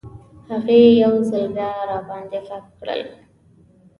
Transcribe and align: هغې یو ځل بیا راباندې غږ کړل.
هغې 0.49 0.79
یو 1.03 1.13
ځل 1.29 1.45
بیا 1.55 1.71
راباندې 1.89 2.39
غږ 2.47 2.65
کړل. 2.79 3.01